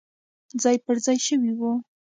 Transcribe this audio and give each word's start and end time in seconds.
ځای 0.61 0.75
پر 0.85 0.95
ځای 1.05 1.17
شوي 1.27 1.51
وو. 1.59 1.71